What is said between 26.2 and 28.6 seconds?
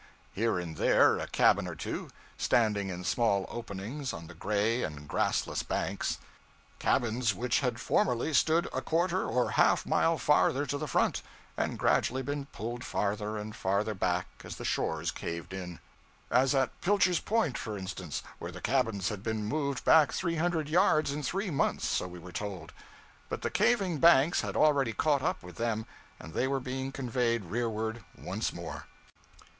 they were being conveyed rearward once